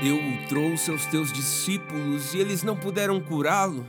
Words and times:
Eu 0.00 0.16
o 0.16 0.48
trouxe 0.48 0.92
aos 0.92 1.04
teus 1.06 1.32
discípulos 1.32 2.32
e 2.32 2.38
eles 2.38 2.62
não 2.62 2.76
puderam 2.76 3.20
curá-lo. 3.20 3.84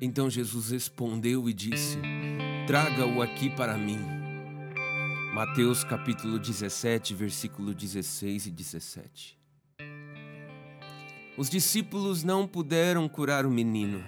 Então 0.00 0.30
Jesus 0.30 0.70
respondeu 0.70 1.46
e 1.46 1.52
disse: 1.52 1.98
Traga-o 2.66 3.20
aqui 3.20 3.50
para 3.50 3.76
mim. 3.76 4.00
Mateus 5.34 5.84
capítulo 5.84 6.38
17, 6.38 7.14
versículo 7.14 7.74
16 7.74 8.46
e 8.46 8.50
17. 8.50 9.38
Os 11.36 11.50
discípulos 11.50 12.24
não 12.24 12.46
puderam 12.46 13.06
curar 13.10 13.44
o 13.44 13.50
menino. 13.50 14.02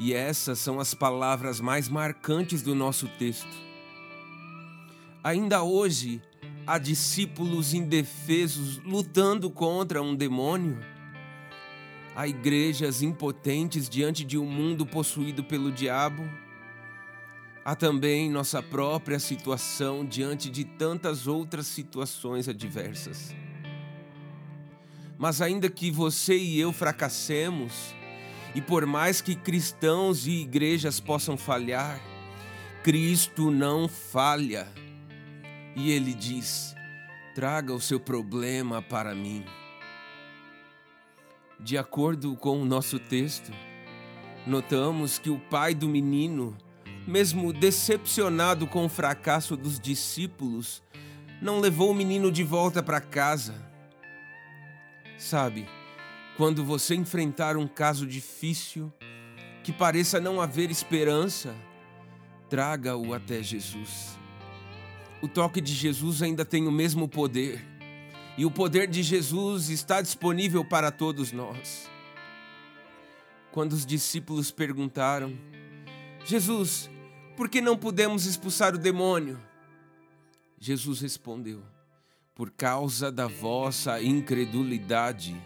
E 0.00 0.12
essas 0.12 0.58
são 0.58 0.80
as 0.80 0.94
palavras 0.94 1.60
mais 1.60 1.88
marcantes 1.88 2.60
do 2.60 2.74
nosso 2.74 3.06
texto. 3.18 3.56
Ainda 5.22 5.62
hoje, 5.62 6.20
há 6.66 6.78
discípulos 6.78 7.74
indefesos 7.74 8.78
lutando 8.84 9.50
contra 9.50 10.02
um 10.02 10.14
demônio. 10.14 10.78
Há 12.14 12.28
igrejas 12.28 13.02
impotentes 13.02 13.88
diante 13.88 14.24
de 14.24 14.38
um 14.38 14.46
mundo 14.46 14.86
possuído 14.86 15.42
pelo 15.42 15.72
diabo. 15.72 16.28
Há 17.64 17.74
também 17.74 18.30
nossa 18.30 18.62
própria 18.62 19.18
situação 19.18 20.04
diante 20.04 20.50
de 20.50 20.64
tantas 20.64 21.26
outras 21.26 21.66
situações 21.66 22.48
adversas. 22.48 23.34
Mas 25.16 25.40
ainda 25.40 25.70
que 25.70 25.90
você 25.90 26.36
e 26.36 26.58
eu 26.58 26.72
fracassemos, 26.72 27.94
e 28.54 28.60
por 28.60 28.84
mais 28.84 29.20
que 29.20 29.34
cristãos 29.34 30.26
e 30.26 30.42
igrejas 30.42 31.00
possam 31.00 31.36
falhar, 31.36 32.00
Cristo 32.82 33.50
não 33.50 33.88
falha. 33.88 34.81
E 35.74 35.90
ele 35.90 36.12
diz: 36.12 36.74
traga 37.34 37.72
o 37.72 37.80
seu 37.80 37.98
problema 37.98 38.82
para 38.82 39.14
mim. 39.14 39.44
De 41.58 41.78
acordo 41.78 42.36
com 42.36 42.60
o 42.60 42.64
nosso 42.64 42.98
texto, 42.98 43.52
notamos 44.46 45.18
que 45.18 45.30
o 45.30 45.38
pai 45.38 45.74
do 45.74 45.88
menino, 45.88 46.56
mesmo 47.06 47.52
decepcionado 47.52 48.66
com 48.66 48.84
o 48.84 48.88
fracasso 48.88 49.56
dos 49.56 49.78
discípulos, 49.78 50.82
não 51.40 51.60
levou 51.60 51.90
o 51.90 51.94
menino 51.94 52.30
de 52.30 52.44
volta 52.44 52.82
para 52.82 53.00
casa. 53.00 53.54
Sabe, 55.16 55.68
quando 56.36 56.64
você 56.64 56.94
enfrentar 56.94 57.56
um 57.56 57.68
caso 57.68 58.06
difícil, 58.06 58.92
que 59.62 59.72
pareça 59.72 60.20
não 60.20 60.40
haver 60.40 60.70
esperança, 60.70 61.54
traga-o 62.50 63.14
até 63.14 63.40
Jesus 63.42 64.21
o 65.22 65.28
toque 65.28 65.60
de 65.60 65.72
Jesus 65.72 66.20
ainda 66.20 66.44
tem 66.44 66.66
o 66.66 66.72
mesmo 66.72 67.08
poder. 67.08 67.64
E 68.36 68.44
o 68.44 68.50
poder 68.50 68.88
de 68.88 69.02
Jesus 69.02 69.70
está 69.70 70.02
disponível 70.02 70.64
para 70.64 70.90
todos 70.90 71.30
nós. 71.30 71.88
Quando 73.52 73.72
os 73.72 73.86
discípulos 73.86 74.50
perguntaram: 74.50 75.32
Jesus, 76.24 76.90
por 77.36 77.48
que 77.48 77.60
não 77.60 77.76
pudemos 77.76 78.26
expulsar 78.26 78.74
o 78.74 78.78
demônio? 78.78 79.40
Jesus 80.58 81.00
respondeu: 81.00 81.62
Por 82.34 82.50
causa 82.50 83.12
da 83.12 83.28
vossa 83.28 84.02
incredulidade. 84.02 85.40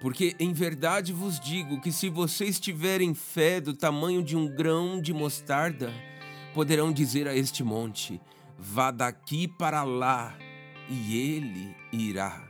Porque 0.00 0.36
em 0.38 0.52
verdade 0.52 1.12
vos 1.12 1.40
digo 1.40 1.80
que 1.80 1.90
se 1.90 2.08
vocês 2.08 2.60
tiverem 2.60 3.14
fé 3.14 3.60
do 3.60 3.74
tamanho 3.74 4.22
de 4.22 4.36
um 4.36 4.46
grão 4.46 5.00
de 5.00 5.12
mostarda, 5.12 5.92
poderão 6.52 6.92
dizer 6.92 7.26
a 7.26 7.34
este 7.34 7.64
monte: 7.64 8.20
Vá 8.58 8.90
daqui 8.90 9.48
para 9.48 9.82
lá, 9.82 10.36
e 10.88 11.16
ele 11.16 11.74
irá. 11.92 12.42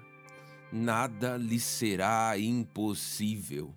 Nada 0.72 1.36
lhe 1.36 1.60
será 1.60 2.38
impossível. 2.38 3.74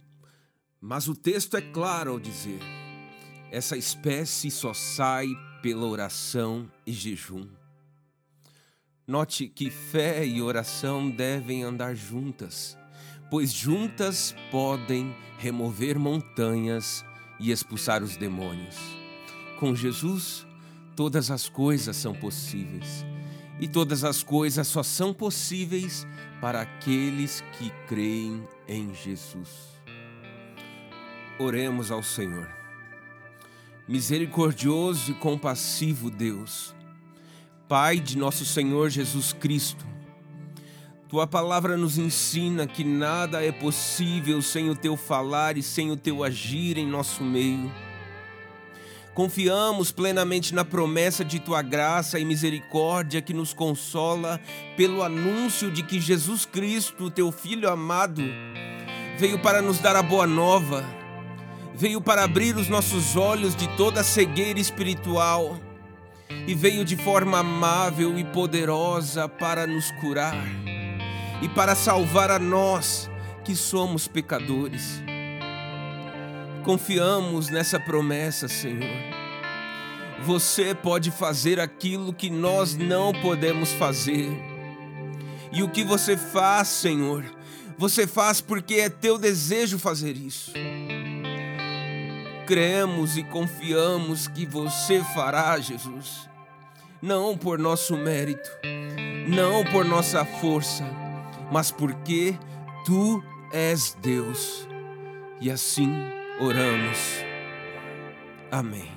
Mas 0.82 1.08
o 1.08 1.16
texto 1.16 1.58
é 1.58 1.62
claro 1.62 2.12
ao 2.12 2.20
dizer: 2.20 2.60
essa 3.52 3.78
espécie 3.78 4.50
só 4.50 4.74
sai 4.74 5.28
pela 5.62 5.86
oração 5.86 6.72
e 6.86 6.92
jejum. 6.92 7.48
Note 9.06 9.48
que 9.48 9.70
fé 9.70 10.26
e 10.26 10.42
oração 10.42 11.10
devem 11.10 11.64
andar 11.64 11.94
juntas, 11.94 12.78
pois 13.30 13.54
juntas 13.54 14.34
podem 14.50 15.16
remover 15.38 16.00
montanhas 16.00 17.06
e 17.40 17.52
expulsar 17.52 18.02
os 18.02 18.18
demônios. 18.18 18.76
Com 19.60 19.76
Jesus, 19.76 20.47
todas 20.98 21.30
as 21.30 21.48
coisas 21.48 21.96
são 21.96 22.14
possíveis. 22.16 23.06
E 23.60 23.68
todas 23.68 24.04
as 24.04 24.24
coisas 24.24 24.68
só 24.68 24.82
são 24.82 25.14
possíveis 25.14 26.08
para 26.42 26.62
aqueles 26.62 27.44
que 27.54 27.72
creem 27.88 28.46
em 28.68 28.94
Jesus. 28.96 29.48
Oremos 31.40 31.92
ao 31.92 32.02
Senhor. 32.02 32.50
Misericordioso 33.88 35.12
e 35.12 35.14
compassivo 35.14 36.10
Deus, 36.10 36.76
Pai 37.70 38.00
de 38.00 38.18
nosso 38.18 38.44
Senhor 38.46 38.90
Jesus 38.90 39.34
Cristo, 39.34 39.86
tua 41.08 41.28
palavra 41.28 41.78
nos 41.78 41.98
ensina 41.98 42.66
que 42.66 42.84
nada 42.84 43.44
é 43.44 43.52
possível 43.52 44.42
sem 44.42 44.70
o 44.70 44.76
teu 44.76 44.98
falar 44.98 45.58
e 45.58 45.64
sem 45.64 45.92
o 45.92 45.96
teu 45.96 46.24
agir 46.24 46.78
em 46.78 46.88
nosso 46.88 47.24
meio. 47.24 47.72
Confiamos 49.18 49.92
plenamente 49.92 50.54
na 50.54 50.64
promessa 50.64 51.26
de 51.26 51.40
tua 51.40 51.64
graça 51.64 52.20
e 52.20 52.24
misericórdia 52.24 53.20
que 53.20 53.34
nos 53.34 53.52
consola 53.52 54.40
pelo 54.76 55.02
anúncio 55.02 55.72
de 55.72 55.82
que 55.82 56.00
Jesus 56.00 56.46
Cristo, 56.46 57.10
teu 57.10 57.32
Filho 57.32 57.68
amado, 57.68 58.22
veio 59.18 59.40
para 59.40 59.60
nos 59.60 59.80
dar 59.80 59.96
a 59.96 60.04
boa 60.04 60.28
nova, 60.28 60.86
veio 61.74 62.00
para 62.00 62.26
abrir 62.26 62.56
os 62.58 62.70
nossos 62.70 63.16
olhos 63.16 63.56
de 63.56 63.68
toda 63.70 64.04
cegueira 64.04 64.60
espiritual 64.60 65.60
e 66.46 66.54
veio 66.54 66.86
de 66.86 66.96
forma 66.96 67.40
amável 67.40 68.20
e 68.20 68.24
poderosa 68.24 69.28
para 69.28 69.66
nos 69.66 69.90
curar 69.94 70.36
e 71.42 71.50
para 71.50 71.74
salvar 71.74 72.30
a 72.30 72.38
nós 72.38 73.10
que 73.44 73.56
somos 73.56 74.08
pecadores. 74.08 75.02
Confiamos 76.68 77.48
nessa 77.48 77.80
promessa, 77.80 78.50
Senhor. 78.50 79.02
Você 80.26 80.76
pode 80.76 81.12
fazer 81.12 81.62
aquilo 81.62 82.12
que 82.12 82.30
nós 82.30 82.76
não 82.76 83.14
podemos 83.14 83.72
fazer. 83.72 84.30
E 85.50 85.64
o 85.64 85.70
que 85.70 85.82
você 85.86 86.18
faz, 86.18 86.68
Senhor, 86.68 87.24
você 87.78 88.06
faz 88.06 88.42
porque 88.42 88.74
é 88.82 88.90
teu 88.90 89.18
desejo 89.18 89.80
fazer 89.80 90.18
isso. 90.18 90.52
Cremos 92.46 93.16
e 93.16 93.24
confiamos 93.24 94.28
que 94.28 94.46
você 94.46 95.02
fará, 95.16 95.58
Jesus, 95.62 96.30
não 97.02 97.38
por 97.38 97.58
nosso 97.58 97.96
mérito, 97.96 98.50
não 99.26 99.64
por 99.64 99.86
nossa 99.86 100.26
força, 100.26 100.84
mas 101.50 101.72
porque 101.72 102.38
tu 102.84 103.24
és 103.54 103.96
Deus. 104.02 104.68
E 105.40 105.50
assim 105.50 106.17
oramos. 106.40 107.24
Amém. 108.52 108.97